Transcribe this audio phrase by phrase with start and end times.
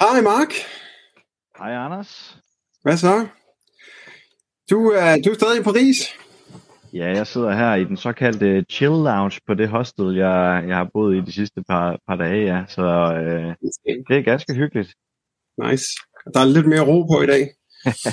[0.00, 0.52] Hej Mark.
[1.58, 2.38] Hej Anders.
[2.82, 3.26] Hvad så?
[4.70, 5.96] Du er, du er stadig i Paris?
[6.92, 10.90] Ja, jeg sidder her i den såkaldte chill lounge på det hostel, jeg, jeg har
[10.94, 12.64] boet i de sidste par, par dage, ja.
[12.68, 13.54] Så øh,
[14.08, 14.94] det er ganske hyggeligt.
[15.62, 15.86] Nice.
[16.34, 17.42] Der er lidt mere ro på i dag.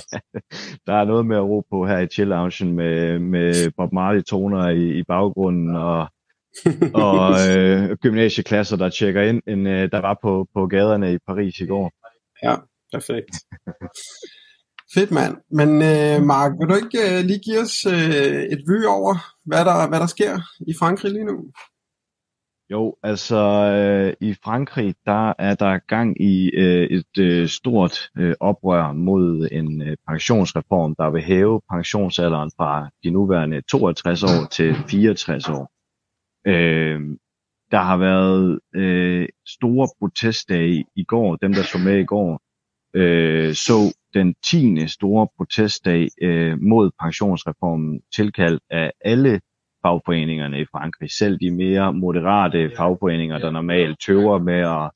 [0.87, 4.69] der er noget mere ro på her i chill loungen med, med Bob Marley toner
[4.69, 6.07] i, i baggrunden og,
[6.93, 11.59] og øh, gymnasieklasser, der tjekker ind, end øh, der var på, på gaderne i Paris
[11.59, 11.91] i går.
[12.43, 12.55] Ja,
[12.93, 13.35] perfekt.
[14.93, 15.37] Fedt mand.
[15.51, 19.13] Men øh, Mark, vil du ikke øh, lige give os øh, et vy over,
[19.45, 21.51] hvad der, hvad der sker i Frankrig lige nu?
[22.71, 23.37] Jo, altså
[23.77, 29.49] øh, i Frankrig, der er der gang i øh, et øh, stort øh, oprør mod
[29.51, 35.76] en øh, pensionsreform, der vil hæve pensionsalderen fra de nuværende 62 år til 64 år.
[36.47, 37.01] Øh,
[37.71, 42.41] der har været øh, store protestdage i går, dem der så med i går,
[42.93, 44.87] øh, så den 10.
[44.87, 49.41] store protestdag øh, mod pensionsreformen tilkaldt af alle
[49.81, 54.91] fagforeningerne i Frankrig, selv de mere moderate fagforeninger, der normalt tøver med at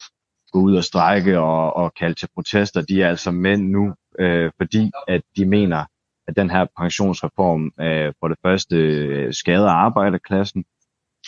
[0.51, 4.51] gå ud og strække og, og kalde til protester, de er altså med nu, øh,
[4.57, 5.85] fordi at de mener,
[6.27, 10.63] at den her pensionsreform øh, for det første øh, skader arbejderklassen,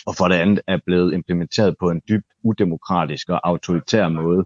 [0.06, 4.44] og for det andet er blevet implementeret på en dybt udemokratisk og autoritær måde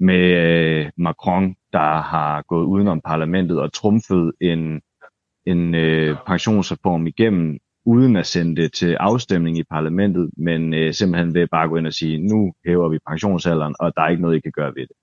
[0.00, 4.80] med øh, Macron, der har gået udenom parlamentet og trumfet en,
[5.46, 11.34] en øh, pensionsreform igennem, uden at sende det til afstemning i parlamentet, men øh, simpelthen
[11.34, 14.36] ved bare gå ind og sige, nu hæver vi pensionsalderen, og der er ikke noget,
[14.36, 14.96] I kan gøre ved det.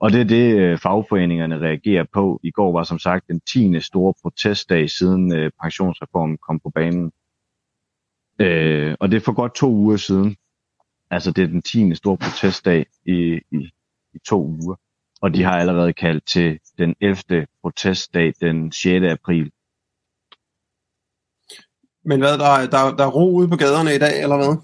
[0.00, 2.40] Og det er det, øh, fagforeningerne reagerer på.
[2.42, 3.80] I går var som sagt den 10.
[3.80, 7.12] store protestdag, siden øh, pensionsreformen kom på banen.
[8.38, 10.36] Øh, og det er for godt to uger siden.
[11.10, 11.94] Altså det er den 10.
[11.94, 13.70] store protestdag i, i,
[14.14, 14.76] i to uger.
[15.20, 17.46] Og de har allerede kaldt til den 11.
[17.62, 19.04] protestdag den 6.
[19.04, 19.52] april.
[22.04, 24.56] Men hvad, der, der, der er ro ude på gaderne i dag, eller hvad?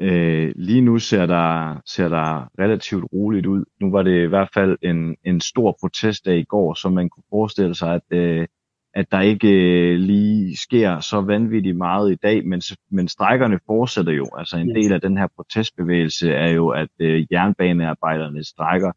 [0.00, 3.64] Øh, lige nu ser der, ser der relativt roligt ud.
[3.80, 7.24] Nu var det i hvert fald en, en stor protestdag i går, så man kunne
[7.30, 8.46] forestille sig, at, øh,
[8.96, 14.12] at der ikke øh, lige sker så vanvittigt meget i dag, men, men strækkerne fortsætter
[14.12, 14.26] jo.
[14.38, 18.92] Altså en del af den her protestbevægelse er jo, at øh, jernbanearbejderne strækker.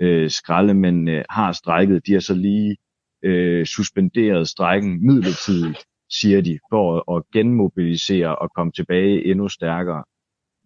[0.00, 2.76] Øh, skraldemændene har strækket, de har så lige
[3.24, 10.04] øh, suspenderet strækken midlertidigt, siger de, for at genmobilisere og komme tilbage endnu stærkere.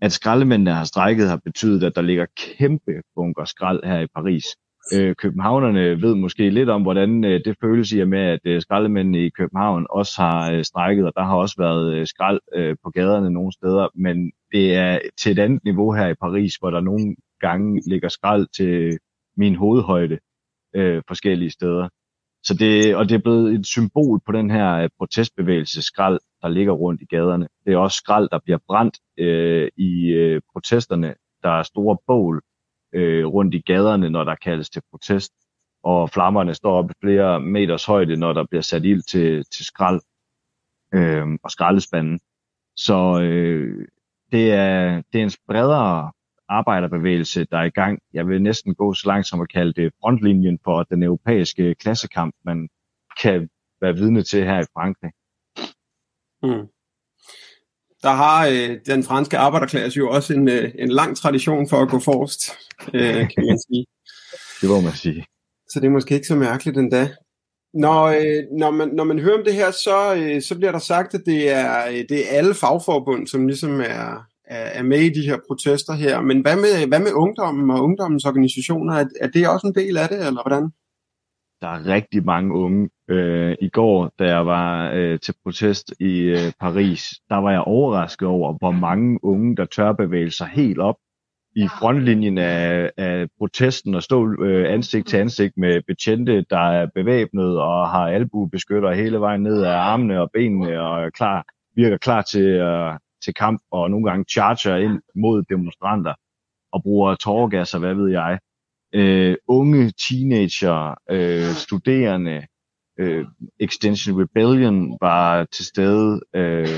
[0.03, 4.45] At skraldemændene har strækket har betydet, at der ligger kæmpe bunker skrald her i Paris.
[4.93, 9.27] Øh, københavnerne ved måske lidt om, hvordan øh, det føles i med, at øh, skraldemændene
[9.27, 12.91] i København også har øh, strækket, og der har også været øh, skrald øh, på
[12.91, 16.81] gaderne nogle steder, men det er til et andet niveau her i Paris, hvor der
[16.81, 18.99] nogle gange ligger skrald til
[19.37, 20.19] min hovedhøjde
[20.77, 21.89] øh, forskellige steder.
[22.43, 26.49] Så det, og det er blevet et symbol på den her øh, protestbevægelse skrald, der
[26.49, 27.49] ligger rundt i gaderne.
[27.67, 31.15] Det er også skrald, der bliver brændt øh, i øh, protesterne.
[31.43, 32.43] Der er store bål
[32.95, 35.33] øh, rundt i gaderne, når der kaldes til protest.
[35.83, 39.65] Og flammerne står op i flere meters højde, når der bliver sat ild til, til
[39.65, 40.01] skrald
[40.95, 42.21] øh, og skraldespanden.
[42.77, 43.89] Så øh,
[44.33, 46.13] det, er, det er en bredere
[46.49, 47.99] arbejderbevægelse, der er i gang.
[48.13, 52.35] Jeg vil næsten gå så langt som at kalde det frontlinjen for den europæiske klassekamp,
[52.45, 52.69] man
[53.23, 53.49] kan
[53.81, 55.13] være vidne til her i Frankrig.
[56.43, 56.69] Mm.
[58.05, 61.89] Der har øh, den franske arbejderklasse jo også en, øh, en lang tradition for at
[61.89, 62.41] gå forrest,
[62.95, 63.87] øh, kan man sige.
[64.61, 65.27] Det må man sige.
[65.69, 67.09] Så det er måske ikke så mærkeligt endda.
[67.75, 70.79] Når, øh, når, man, når man hører om det her, så, øh, så bliver der
[70.79, 75.21] sagt, at det er, øh, det er alle fagforbund, som ligesom er, er med i
[75.21, 76.21] de her protester her.
[76.21, 78.95] Men hvad med, hvad med ungdommen og ungdommens organisationer?
[78.95, 80.71] Er, er det også en del af det, eller hvordan?
[81.61, 82.91] Der er rigtig mange unge.
[83.09, 87.61] Øh, I går, da jeg var øh, til protest i øh, Paris, der var jeg
[87.61, 90.97] overrasket over, hvor mange unge, der tør bevæge sig helt op
[91.57, 96.87] i frontlinjen af, af protesten og stå øh, ansigt til ansigt med betjente, der er
[96.95, 101.45] bevæbnet og har albuebeskytter hele vejen ned af armene og benene og klar,
[101.77, 106.15] virker klar til, øh, til kamp og nogle gange charger ind mod demonstranter
[106.73, 108.39] og bruger tårgas og hvad ved jeg.
[108.95, 112.47] Øh, unge teenager, øh, studerende,
[112.99, 113.27] øh,
[113.61, 116.69] Extension Rebellion var til stede, øh,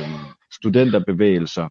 [0.52, 1.68] studenterbevægelser.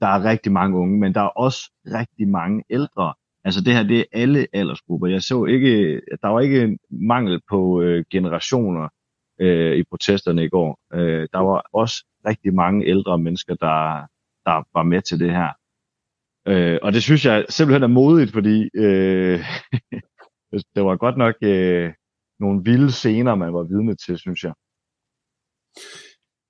[0.00, 3.14] Der er rigtig mange unge, men der er også rigtig mange ældre.
[3.44, 5.06] Altså det her, det er alle aldersgrupper.
[5.06, 8.88] Jeg så ikke, der var ikke mangel på øh, generationer
[9.40, 10.78] øh, i protesterne i går.
[10.94, 14.06] Øh, der var også rigtig mange ældre mennesker, der,
[14.46, 15.52] der var med til det her.
[16.50, 19.40] Øh, og det synes jeg simpelthen er modigt, fordi øh,
[20.74, 21.90] det var godt nok øh,
[22.40, 24.52] nogle vilde scener, man var vidne til, synes jeg.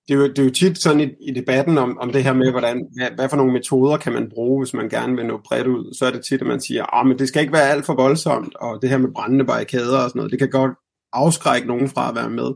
[0.08, 2.32] Det er jo, det er jo tit sådan i, i debatten om, om det her
[2.32, 5.41] med, hvordan, hvad, hvad for nogle metoder kan man bruge, hvis man gerne vil nå
[5.44, 5.94] bredt ud.
[5.94, 7.94] Så er det tit, at man siger, at ah, det skal ikke være alt for
[7.94, 10.73] voldsomt, og det her med brændende barrikader og sådan noget, det kan godt
[11.12, 12.50] afskrække nogen fra at være med.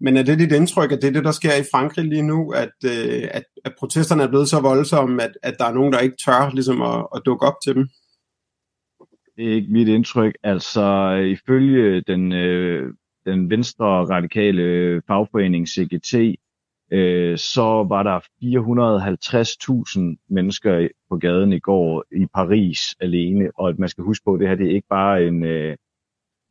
[0.00, 2.50] Men er det dit indtryk, at det er det, der sker i Frankrig lige nu,
[2.50, 5.98] at, øh, at, at protesterne er blevet så voldsomme, at, at der er nogen, der
[5.98, 7.88] ikke tør ligesom at, at dukke op til dem?
[9.36, 10.34] Det er ikke mit indtryk.
[10.42, 12.94] Altså, ifølge den, øh,
[13.26, 16.14] den venstre radikale øh, fagforening CGT,
[16.92, 23.50] øh, så var der 450.000 mennesker på gaden i går i Paris alene.
[23.54, 25.76] Og at man skal huske på, at det her det er ikke bare en, øh,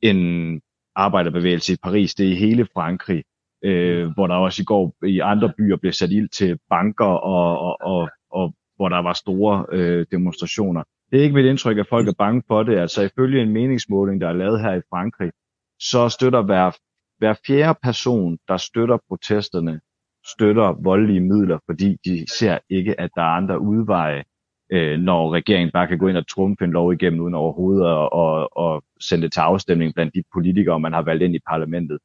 [0.02, 0.62] en
[0.96, 3.24] arbejderbevægelse i Paris, det er i hele Frankrig
[3.64, 7.60] øh, hvor der også i går i andre byer blev sat ild til banker, og,
[7.60, 10.84] og, og, og hvor der var store øh, demonstrationer.
[11.12, 12.78] Det er ikke mit indtryk, at folk er bange for det.
[12.78, 15.32] Altså ifølge en meningsmåling, der er lavet her i Frankrig,
[15.80, 16.72] så støtter hver,
[17.18, 19.80] hver fjerde person, der støtter protesterne,
[20.28, 24.24] støtter voldelige midler, fordi de ser ikke, at der er andre udveje,
[24.72, 28.14] øh, når regeringen bare kan gå ind og trumfe en lov igennem uden overhovedet og,
[28.14, 32.00] og, og sende det til afstemning blandt de politikere, man har valgt ind i parlamentet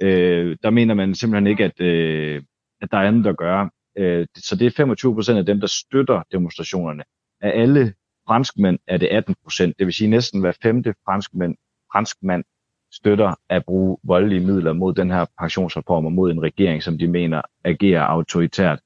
[0.00, 2.42] øh, der mener man simpelthen ikke, at, øh,
[2.80, 3.70] at der er andet at gøre.
[3.98, 7.02] Øh, så det er 25 procent af dem, der støtter demonstrationerne.
[7.40, 7.94] Af alle
[8.26, 11.56] franskmænd er det 18 procent, det vil sige næsten hver femte franskmænd,
[11.92, 12.44] franskmand
[12.92, 17.08] støtter at bruge voldelige midler mod den her pensionsreform og mod en regering, som de
[17.08, 18.80] mener agerer autoritært.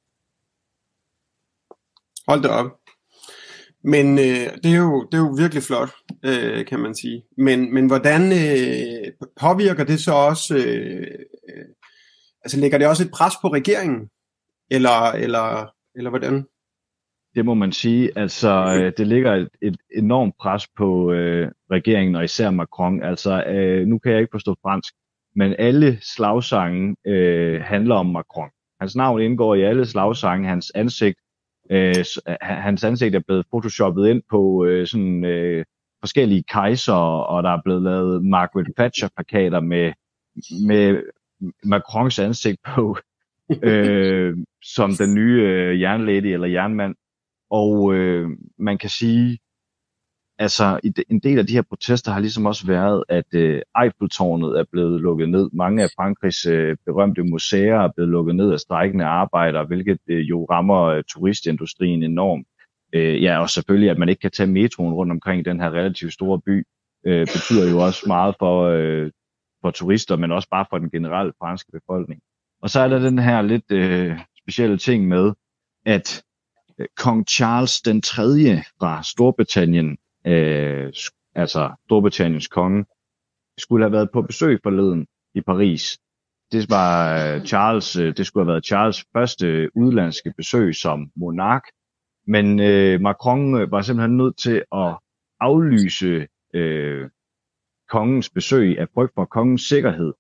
[2.29, 2.84] Hold da op.
[3.85, 5.91] Men øh, det, er jo, det er jo virkelig flot,
[6.25, 7.23] øh, kan man sige.
[7.37, 11.07] Men, men hvordan øh, påvirker det så også, øh,
[11.49, 11.65] øh,
[12.45, 14.09] altså lægger det også et pres på regeringen?
[14.71, 16.47] Eller, eller, eller hvordan?
[17.35, 18.11] Det må man sige.
[18.17, 23.03] Altså, øh, det ligger et, et enormt pres på øh, regeringen, og især Macron.
[23.03, 24.95] Altså, øh, nu kan jeg ikke forstå fransk,
[25.37, 28.51] men alle slagsange øh, handler om Macron.
[28.81, 30.49] Hans navn indgår i alle slagsange.
[30.49, 31.19] Hans ansigt
[31.71, 32.05] Øh,
[32.41, 35.65] hans ansigt er blevet photoshoppet ind på øh, sådan øh,
[36.01, 36.93] forskellige kejser,
[37.33, 39.93] og der er blevet lavet Margaret Thatcher-plakater med,
[40.67, 41.03] med
[41.65, 42.97] Macrons ansigt på,
[43.63, 46.95] øh, som den nye øh, jernlady eller jernmand.
[47.51, 48.29] Og øh,
[48.59, 49.39] man kan sige,
[50.39, 54.65] altså en del af de her protester har ligesom også været, at øh, Eiffeltårnet er
[54.73, 55.51] blevet lukket ned.
[55.53, 60.21] Mange af Frankrigs øh, berømte museer er blevet lukket ned af strækkende arbejdere, hvilket øh,
[60.21, 62.47] jo rammer øh, turistindustrien enormt.
[62.95, 66.13] Øh, ja, og selvfølgelig, at man ikke kan tage metroen rundt omkring den her relativt
[66.13, 66.67] store by,
[67.07, 69.11] øh, betyder jo også meget for, øh,
[69.63, 72.21] for turister, men også bare for den generelle franske befolkning.
[72.63, 75.33] Og så er der den her lidt øh, specielle ting med,
[75.87, 76.25] at
[76.79, 78.23] øh, kong Charles den 3.
[78.79, 80.93] fra Storbritannien øh,
[81.35, 82.85] altså Storbritanniens konge,
[83.59, 85.99] skulle have været på besøg forleden i Paris.
[86.53, 91.63] Det var øh, Charles, øh, det skulle have været Charles første udlandske besøg som monark,
[92.27, 94.99] men øh, Macron øh, var simpelthen nødt til at
[95.41, 97.11] aflyse øh,
[97.89, 100.13] kongens besøg af frygt for kongens sikkerhed.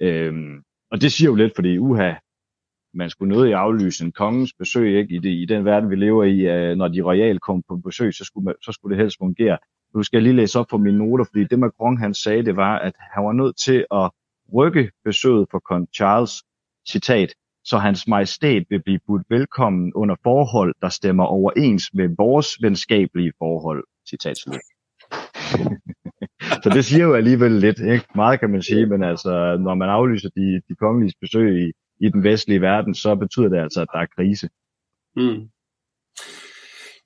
[0.00, 0.34] Øh,
[0.90, 2.14] og det siger jo lidt, fordi uha,
[2.94, 5.14] man skulle nødt i aflyse en kongens besøg ikke?
[5.14, 8.14] I, det, i den verden, vi lever i, uh, når de royale kom på besøg,
[8.14, 9.58] så skulle, man, så skulle det helst fungere.
[9.94, 12.56] Nu skal jeg lige læse op for mine noter, fordi det Macron han sagde, det
[12.56, 14.10] var, at han var nødt til at
[14.54, 16.42] rykke besøget for kong Charles,
[16.88, 17.34] citat,
[17.64, 23.32] så hans majestæt vil blive budt velkommen under forhold, der stemmer overens med vores venskabelige
[23.38, 24.56] forhold, citat slut.
[26.62, 28.04] så det siger jo alligevel lidt, ikke?
[28.14, 31.72] Meget kan man sige, men altså, når man aflyser de, de kongelige besøg i,
[32.02, 34.48] i den vestlige verden, så betyder det altså, at der er krise.
[35.16, 35.40] Mm.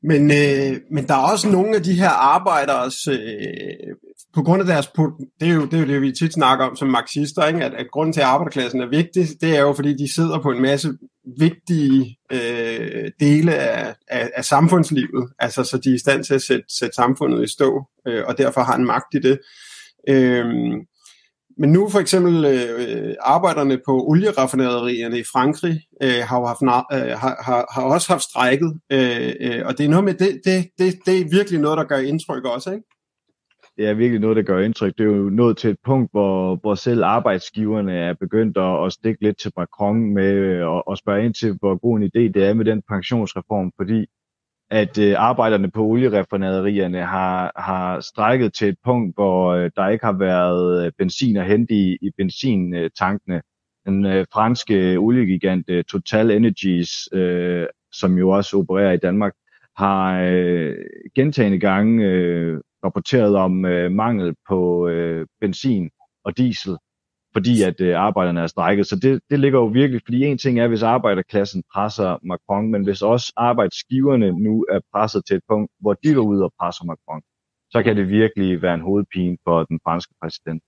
[0.02, 3.96] Men, øh, men der er også nogle af de her arbejdere, øh,
[4.34, 4.86] på grund af deres,
[5.40, 7.64] det er, jo, det er jo det, vi tit snakker om som marxister, ikke?
[7.64, 10.50] At, at grunden til, at arbejderklassen er vigtig, det er jo, fordi de sidder på
[10.50, 10.88] en masse
[11.38, 16.42] vigtige øh, dele af, af, af samfundslivet, altså så de er i stand til at
[16.42, 19.38] sætte, sætte samfundet i stå, øh, og derfor har en magt i det.
[20.08, 20.46] Øh,
[21.58, 26.62] men nu for eksempel øh, øh, arbejderne på olieraffinaderierne i Frankrig øh, har, jo haft,
[26.62, 30.68] øh, har, har, også haft strækket, øh, øh, og det er noget med, det, det,
[30.78, 32.84] det, det er virkelig noget, der gør indtryk også, ikke?
[33.76, 34.92] Det er virkelig noget, der gør indtryk.
[34.98, 38.92] Det er jo nået til et punkt, hvor, hvor selv arbejdsgiverne er begyndt at, at
[38.92, 42.44] stikke lidt til Macron med øh, at spørge ind til, hvor god en idé det
[42.44, 44.06] er med den pensionsreform, fordi
[44.70, 50.04] at øh, arbejderne på olieraffinaderierne har, har strækket til et punkt, hvor øh, der ikke
[50.04, 53.42] har været øh, benzin at hente i, i benzintankene.
[53.86, 59.32] Den øh, franske oliegigant øh, Total Energies, øh, som jo også opererer i Danmark,
[59.76, 60.76] har øh,
[61.14, 65.90] gentagende gange øh, rapporteret om øh, mangel på øh, benzin
[66.24, 66.76] og diesel,
[67.36, 68.86] fordi at øh, arbejderne er strækket.
[68.86, 72.84] Så det, det ligger jo virkelig, fordi en ting er, hvis arbejderklassen presser Macron, men
[72.84, 76.84] hvis også arbejdsgiverne nu er presset til et punkt, hvor de går ud og presser
[76.84, 77.22] Macron,
[77.70, 80.62] så kan det virkelig være en hovedpine for den franske præsident.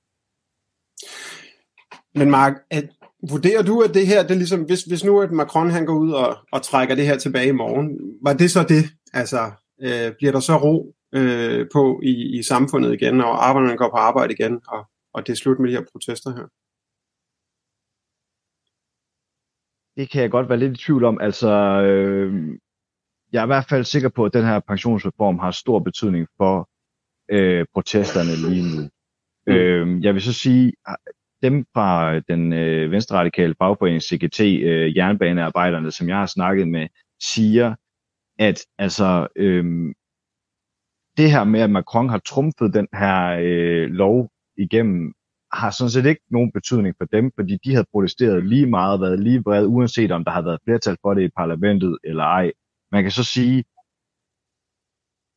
[2.14, 2.88] Men Mark, at,
[3.30, 5.98] vurderer du, at det her, det er ligesom, hvis, hvis nu at Macron han går
[5.98, 7.88] ud og, og trækker det her tilbage i morgen,
[8.22, 8.84] var det så det?
[9.12, 9.40] Altså,
[9.82, 13.96] øh, bliver der så ro øh, på i, i samfundet igen, og arbejderne går på
[13.96, 16.46] arbejde igen, og, og det er slut med de her protester her?
[19.96, 21.20] Det kan jeg godt være lidt i tvivl om.
[21.20, 21.50] Altså,
[21.82, 22.58] øh,
[23.32, 26.70] jeg er i hvert fald sikker på, at den her pensionsreform har stor betydning for
[27.30, 28.82] øh, protesterne lige nu.
[29.46, 29.52] Mm.
[29.52, 30.72] Øh, jeg vil så sige,
[31.42, 36.88] dem fra den øh, venstreradikale fagforening CGT, øh, jernbanearbejderne, som jeg har snakket med,
[37.20, 37.74] siger,
[38.38, 39.94] at altså, øh,
[41.16, 45.12] det her med, at Macron har trumfet den her øh, lov igennem,
[45.52, 49.20] har sådan set ikke nogen betydning for dem, fordi de havde protesteret lige meget, været
[49.20, 52.52] lige vrede, uanset om der har været flertal for det i parlamentet eller ej.
[52.92, 53.64] Man kan så sige,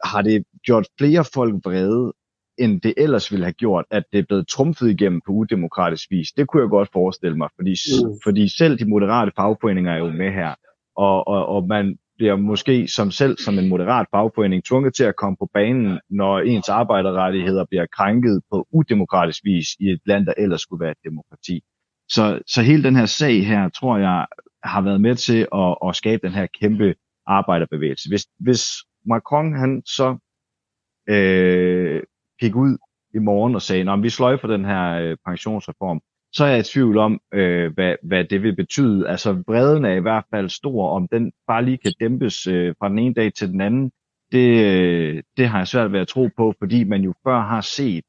[0.04, 2.14] har det gjort flere folk vrede,
[2.58, 6.32] end det ellers ville have gjort, at det er blevet trumfet igennem på udemokratisk vis.
[6.32, 8.20] Det kunne jeg godt forestille mig, fordi, mm.
[8.24, 10.56] fordi selv de moderate fagforeninger er jo med her,
[10.96, 15.16] og, og, og man bliver måske som selv som en moderat fagforening tvunget til at
[15.16, 20.34] komme på banen, når ens arbejderrettigheder bliver krænket på udemokratisk vis i et land, der
[20.38, 21.62] ellers skulle være et demokrati.
[22.10, 24.26] Så, så hele den her sag her, tror jeg,
[24.64, 28.10] har været med til at, at skabe den her kæmpe arbejderbevægelse.
[28.10, 28.64] Hvis, hvis
[29.06, 30.18] Macron han så
[31.10, 32.02] øh,
[32.40, 32.78] gik ud
[33.14, 36.02] i morgen og sagde, at vi sløjfer den her øh, pensionsreform,
[36.34, 39.10] så er jeg i tvivl om, øh, hvad, hvad det vil betyde.
[39.10, 42.90] Altså vreden er i hvert fald stor, om den bare lige kan dæmpes øh, fra
[42.90, 43.92] den ene dag til den anden.
[44.32, 47.62] Det, øh, det har jeg svært ved at tro på, fordi man jo før har
[47.62, 48.04] set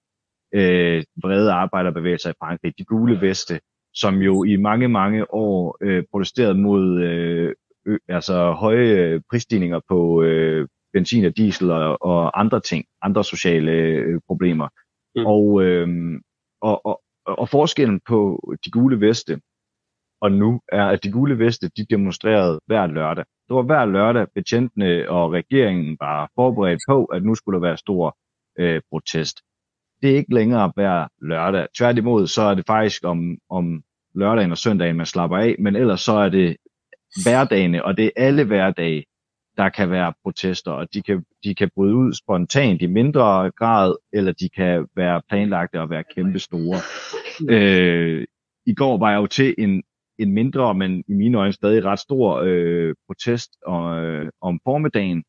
[0.55, 3.61] øh, vrede arbejderbevægelser i Frankrig, de gule veste,
[3.95, 7.55] som jo i mange, mange år øh, protesterede mod øh,
[7.87, 13.25] ø, altså høje øh, prisstigninger på øh, benzin og diesel og, og andre ting, andre
[13.25, 14.69] sociale øh, problemer.
[15.17, 15.26] Mm.
[15.26, 15.88] Og, øh,
[16.61, 19.41] og, og, og forskellen på de gule veste
[20.23, 23.25] og nu er, at de gule veste, de demonstrerede hver lørdag.
[23.49, 27.76] Det var hver lørdag, betjentene og regeringen var forberedt på, at nu skulle der være
[27.76, 28.17] stor
[28.59, 29.41] øh, protest.
[30.02, 31.67] Det er ikke længere hver lørdag.
[31.79, 33.83] Tværtimod, så er det faktisk om, om
[34.14, 36.57] lørdagen og søndagen, man slapper af, men ellers så er det
[37.25, 39.05] hverdagene, og det er alle hverdage,
[39.57, 43.95] der kan være protester, og de kan, de kan bryde ud spontant i mindre grad,
[44.13, 46.79] eller de kan være planlagte og være kæmpe store.
[47.51, 48.27] Øh,
[48.67, 49.83] I går var jeg jo til en,
[50.19, 55.25] en mindre, men i mine øjne stadig ret stor øh, protest om, øh, om formiddagen,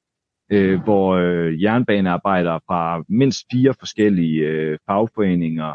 [0.52, 5.74] øh, hvor øh, jernbanearbejdere fra mindst fire forskellige øh, fagforeninger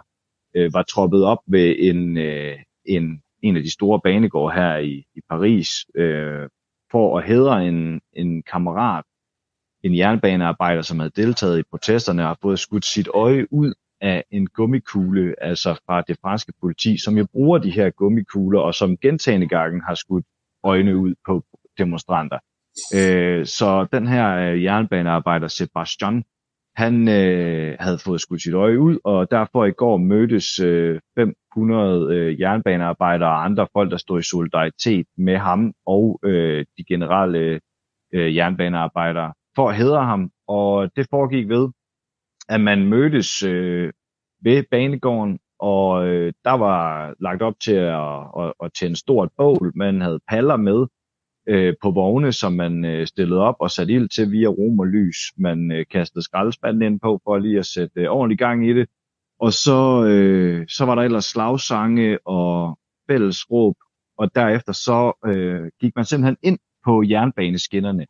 [0.57, 5.05] øh, var troppet op ved en, øh, en, en af de store banegårde her i,
[5.17, 6.49] i Paris, øh,
[6.90, 9.04] for at hedre en, en kammerat,
[9.83, 14.25] en jernbanearbejder, som havde deltaget i protesterne og har fået skudt sit øje ud af
[14.30, 18.97] en gummikugle, altså fra det franske politi, som jo bruger de her gummikugler, og som
[18.97, 20.25] gentagende gange har skudt
[20.64, 21.45] øjne ud på
[21.78, 22.38] demonstranter.
[22.95, 26.25] Øh, så den her øh, jernbanearbejder, Sebastian,
[26.78, 31.00] han øh, havde fået skudt sit øje ud, og derfor i går mødtes øh,
[31.54, 36.85] 500 øh, jernbanearbejdere og andre folk, der stod i solidaritet med ham og øh, de
[36.88, 37.61] generelle
[38.14, 40.30] øh, jernbanearbejdere for at hedre ham.
[40.49, 41.68] Og det foregik ved,
[42.49, 43.92] at man mødtes øh,
[44.42, 49.73] ved banegården, og øh, der var lagt op til at, at, at tænde stort bål.
[49.75, 50.87] Man havde paller med,
[51.49, 54.87] øh, på vogne, som man øh, stillede op og satte ild til via rom og
[54.87, 55.17] lys.
[55.37, 58.88] Man øh, kastede skraldespanden ind på for lige at sætte øh, ordentlig gang i det.
[59.40, 62.78] Og så, øh, så var der ellers slagsange og
[63.11, 63.76] fællesråb,
[64.19, 68.07] og derefter så øh, gik man simpelthen ind på jernbaneskinnerne.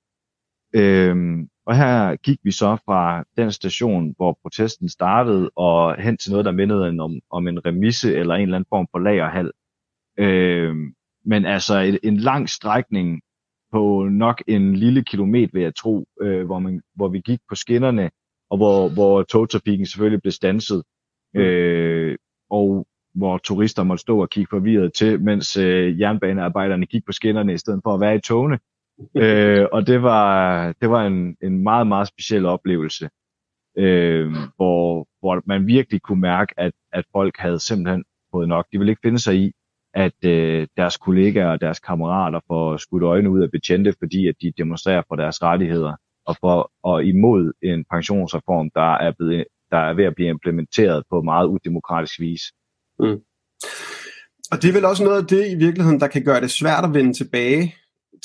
[0.74, 6.30] Øhm, og her gik vi så fra den station, hvor protesten startede, og hen til
[6.30, 9.50] noget, der mindede om, om en remise eller en eller anden form for lagerhal.
[10.18, 13.20] Øhm, men altså et, en lang strækning
[13.72, 17.54] på nok en lille kilometer, vil jeg tro, øh, hvor, man, hvor vi gik på
[17.54, 18.10] skinnerne,
[18.50, 20.82] og hvor, hvor togtrafikken selvfølgelig blev stanset,
[21.34, 21.40] mm.
[21.40, 22.16] øh,
[22.50, 27.54] og hvor turister måtte stå og kigge forvirret til, mens øh, jernbanearbejderne gik på skinnerne
[27.54, 28.58] i stedet for at være i togene.
[29.16, 33.08] øh, og det var, det var en, en meget, meget speciel oplevelse,
[33.78, 38.66] øh, hvor, hvor man virkelig kunne mærke, at, at folk havde simpelthen fået nok.
[38.72, 39.52] De ville ikke finde sig i,
[39.94, 44.34] at øh, deres kollegaer og deres kammerater får skudt øjnene ud af betjente, fordi at
[44.42, 45.94] de demonstrerer for deres rettigheder.
[46.26, 51.02] og, for, og imod en pensionsreform, der er, blevet, der er ved at blive implementeret
[51.10, 52.42] på meget udemokratisk vis.
[52.98, 53.18] Mm.
[54.52, 56.84] Og det er vel også noget af det i virkeligheden, der kan gøre det svært
[56.84, 57.74] at vende tilbage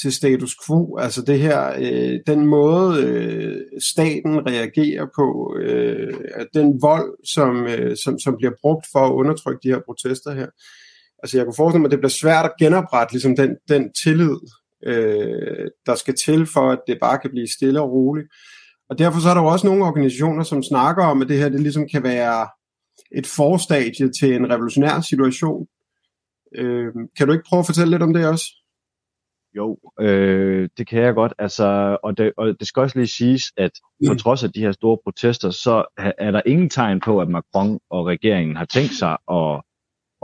[0.02, 0.98] til status quo.
[0.98, 3.58] Altså det her, øh, den måde øh,
[3.94, 6.14] staten reagerer på, øh,
[6.54, 10.48] den vold, som, øh, som, som bliver brugt for at undertrykke de her protester her.
[11.24, 14.38] Altså jeg kunne forestille mig, at det bliver svært at genoprette ligesom den, den tillid,
[14.86, 18.28] øh, der skal til for, at det bare kan blive stille og roligt.
[18.90, 21.50] Og derfor så er der jo også nogle organisationer, som snakker om, at det her
[21.50, 22.48] det ligesom kan være
[23.12, 25.68] et forstadie til en revolutionær situation.
[26.56, 28.46] Øh, kan du ikke prøve at fortælle lidt om det også?
[29.58, 31.34] Jo, øh, det kan jeg godt.
[31.40, 33.72] Altså, og, det, og det skal også lige siges, at
[34.08, 34.18] på mm.
[34.18, 35.86] trods af de her store protester, så
[36.18, 39.62] er der ingen tegn på, at Macron og regeringen har tænkt sig at,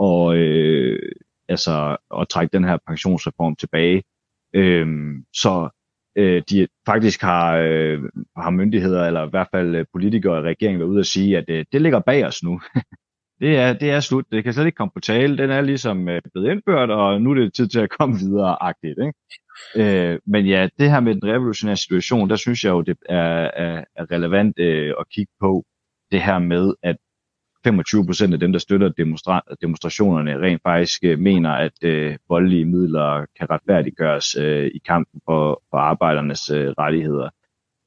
[0.00, 1.12] og, øh,
[1.48, 4.02] altså, at trække den her pensionsreform tilbage.
[4.54, 4.86] Øh,
[5.32, 5.68] så
[6.16, 8.02] øh, de faktisk har, øh,
[8.36, 11.44] har myndigheder, eller i hvert fald øh, politikere og regeringen været ude og sige, at
[11.48, 12.60] øh, det ligger bag os nu.
[13.40, 14.24] det er, det er slut.
[14.32, 15.38] Det kan slet ikke komme på tale.
[15.38, 18.98] Den er ligesom øh, blevet indført, og nu er det tid til at komme videre-agtigt.
[19.06, 19.14] Ikke?
[19.76, 23.50] Øh, men ja, det her med den revolutionære situation, der synes jeg jo, det er,
[23.64, 25.64] er, er relevant øh, at kigge på
[26.12, 26.96] det her med, at
[27.64, 32.64] 25 procent af dem, der støtter demonstra- demonstrationerne, rent faktisk øh, mener, at øh, voldelige
[32.64, 37.28] midler kan retfærdiggøres øh, i kampen for, for arbejdernes øh, rettigheder.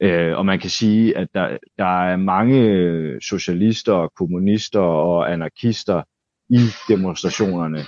[0.01, 6.03] Øh, og man kan sige, at der, der er mange øh, socialister, kommunister og anarkister
[6.49, 7.79] i demonstrationerne.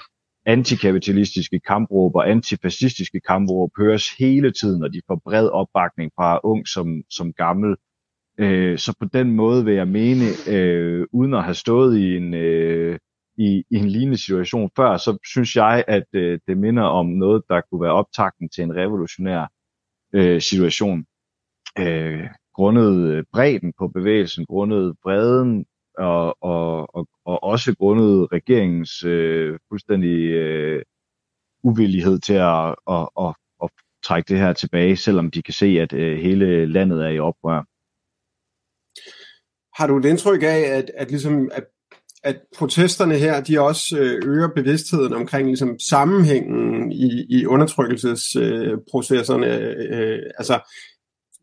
[0.45, 6.67] Antikapitalistiske kampråb og antifascistiske kampråb høres hele tiden, og de får bred opbakning fra ung
[6.67, 7.75] som, som gammel.
[8.38, 12.34] Øh, så på den måde vil jeg mene, øh, uden at have stået i en,
[12.34, 13.00] øh,
[13.38, 17.43] i, i en lignende situation før, så synes jeg, at øh, det minder om noget,
[17.50, 19.48] der kunne være optakten til en revolutionær
[20.13, 21.06] øh, situation
[21.80, 25.65] øh, grundet øh, bredden på bevægelsen, grundet bredden
[25.98, 30.84] og, og, og, og også grundet regeringens øh, fuldstændig øh,
[31.63, 33.69] uvillighed til at, at, at, at
[34.04, 37.63] trække det her tilbage, selvom de kan se, at øh, hele landet er i oprør.
[39.75, 41.63] Har du et indtryk af, at, at, ligesom, at,
[42.23, 49.47] at protesterne her, de også øh, øger bevidstheden omkring ligesom, sammenhængen i, i undertrykkelsesprocesserne?
[49.47, 50.59] Øh, altså,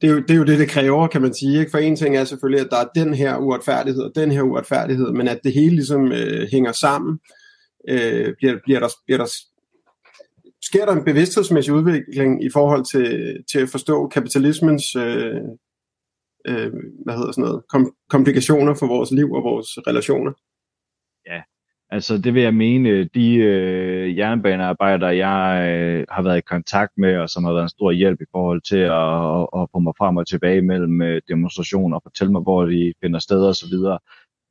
[0.00, 1.58] det er, jo, det er jo det, det kræver, kan man sige.
[1.58, 1.70] Ikke?
[1.70, 5.12] For en ting er selvfølgelig, at der er den her uretfærdighed og den her uretfærdighed,
[5.12, 7.18] men at det hele ligesom øh, hænger sammen,
[7.88, 9.26] øh, bliver, bliver, der, bliver der,
[10.62, 15.40] sker der en bevidsthedsmæssig udvikling i forhold til, til at forstå kapitalismens øh,
[16.48, 16.72] øh,
[17.04, 20.32] hvad hedder sådan noget, kom, komplikationer for vores liv og vores relationer.
[21.26, 21.42] Ja,
[21.92, 27.16] Altså det vil jeg mene, de øh, jernbanearbejdere, jeg øh, har været i kontakt med,
[27.16, 29.92] og som har været en stor hjælp i forhold til at, at, at få mig
[29.98, 33.74] frem og tilbage mellem øh, demonstrationer og fortælle mig, hvor de finder steder osv.,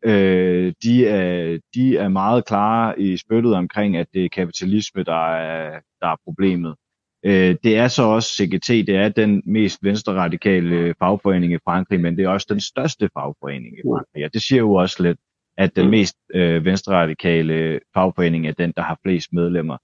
[0.05, 5.35] øh, de, er, de er meget klare i spyttet omkring, at det er kapitalisme, der
[5.35, 6.75] er, der er problemet.
[7.25, 12.17] Øh, det er så også CGT, det er den mest venstreradikale fagforening i Frankrig, men
[12.17, 14.21] det er også den største fagforening i Frankrig.
[14.21, 15.17] Ja, det siger jo også lidt
[15.57, 15.91] at den mm.
[15.91, 19.77] mest øh, venstreradikale fagforening er den, der har flest medlemmer.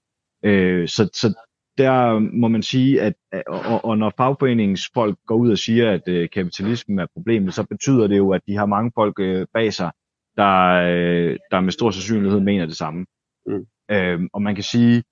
[0.43, 1.33] Øh, så, så
[1.77, 3.13] der må man sige, at
[3.47, 7.63] og, og når fagforeningens folk går ud og siger, at øh, kapitalismen er problemet, så
[7.63, 9.91] betyder det jo, at de har mange folk øh, bag sig,
[10.37, 13.05] der, øh, der med stor sandsynlighed mener det samme.
[13.45, 13.65] Mm.
[13.91, 15.03] Øh, og man kan sige,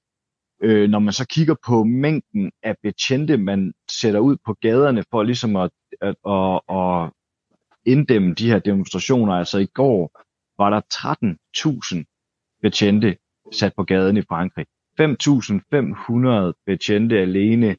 [0.61, 5.23] øh, når man så kigger på mængden af betjente, man sætter ud på gaderne for
[5.23, 7.11] ligesom at, at, at, at
[7.85, 10.21] inddæmme de her demonstrationer, altså i går
[10.57, 10.81] var der
[11.97, 13.17] 13.000 betjente
[13.51, 14.65] sat på gaden i Frankrig.
[15.01, 17.75] 5.500 betjente alene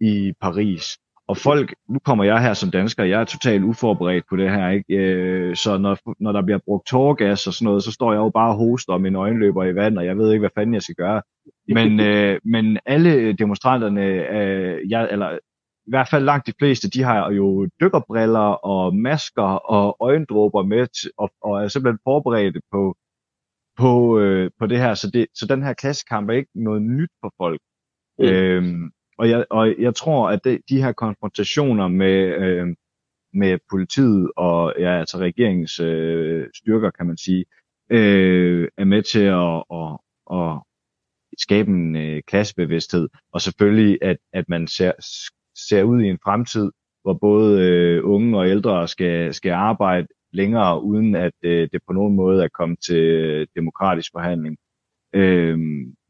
[0.00, 0.98] i Paris.
[1.28, 4.70] Og folk, nu kommer jeg her som dansker, jeg er totalt uforberedt på det her,
[4.70, 4.94] ikke?
[4.96, 8.30] Øh, så når, når der bliver brugt tårgas og sådan noget, så står jeg jo
[8.30, 10.74] bare og hoster, og mine øjne løber i vand, og jeg ved ikke, hvad fanden
[10.74, 11.22] jeg skal gøre.
[11.68, 15.38] Men, øh, men alle demonstranterne, øh, jeg, eller
[15.86, 21.10] i hvert fald langt de fleste, de har jo dykkerbriller og masker og øjendråber med,
[21.18, 22.96] og, og er simpelthen forberedt på,
[23.78, 24.94] på, øh, på det her.
[24.94, 27.60] Så, det, så den her klassekamp er ikke noget nyt for folk.
[28.18, 28.24] Mm.
[28.24, 32.66] Øhm, og, jeg, og jeg tror, at det, de her konfrontationer med, øh,
[33.34, 37.44] med politiet og ja, altså regeringens øh, styrker, kan man sige,
[37.90, 39.98] øh, er med til at, at,
[40.40, 40.62] at
[41.38, 44.92] skabe en øh, klassebevidsthed, og selvfølgelig, at, at man ser,
[45.68, 46.70] ser ud i en fremtid,
[47.02, 51.92] hvor både øh, unge og ældre skal, skal arbejde længere, uden at øh, det på
[51.92, 54.56] nogen måde er kommet til demokratisk forhandling.
[55.14, 55.58] Øh,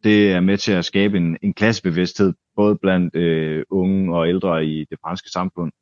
[0.04, 4.64] det er med til at skabe en, en klassebevidsthed, både blandt øh, unge og ældre
[4.64, 5.72] i det franske samfund.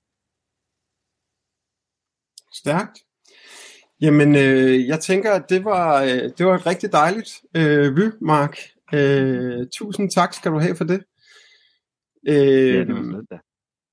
[2.55, 2.99] Stærkt.
[4.01, 8.11] Jamen, øh, jeg tænker, at det var, øh, det var et rigtig dejligt øh, vy,
[8.21, 8.59] Mark.
[8.95, 11.03] Øh, tusind tak skal du have for det.
[12.29, 13.39] Øh, ja, det var fedt, da.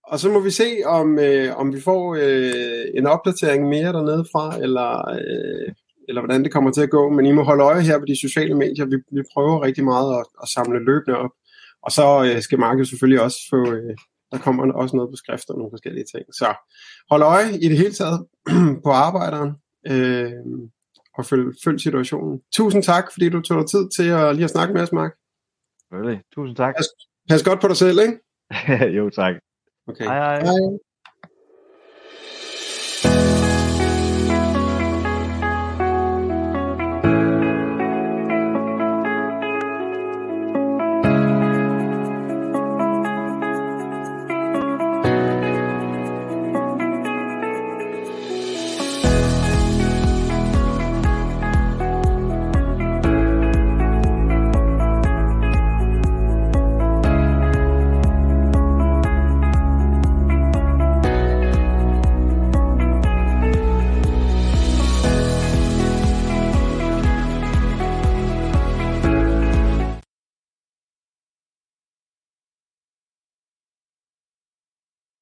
[0.04, 4.26] Og så må vi se, om, øh, om vi får øh, en opdatering mere dernede
[4.32, 5.74] fra, eller, øh,
[6.10, 7.10] eller hvordan det kommer til at gå.
[7.10, 8.86] Men I må holde øje her på de sociale medier.
[8.86, 11.32] Vi, vi prøver rigtig meget at, at samle løbende op.
[11.84, 13.96] Og så øh, skal Mark jo selvfølgelig også få, øh,
[14.32, 16.26] der kommer også noget på skrift og nogle forskellige ting.
[16.34, 16.48] Så
[17.10, 18.20] hold øje i det hele taget
[18.86, 19.52] på arbejderen,
[19.92, 20.32] øh,
[21.18, 22.42] og følg, følg situationen.
[22.54, 25.12] Tusind tak, fordi du tog dig tid til at lige at snakke med os, Mark.
[25.94, 26.18] Really?
[26.36, 26.76] Tusind tak.
[26.76, 26.88] Pas,
[27.30, 28.16] pas godt på dig selv, ikke?
[28.98, 29.36] jo, tak.
[29.88, 30.06] Okay.
[30.06, 30.40] Hej, hej.
[30.40, 30.89] hej.